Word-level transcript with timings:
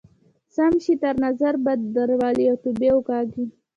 سم 0.55 0.73
شی 0.83 0.93
تر 1.01 1.15
نظر 1.25 1.53
بد 1.65 1.79
درولئ 1.95 2.45
او 2.51 2.57
توبې 2.63 2.89
وکاږئ. 2.93 3.45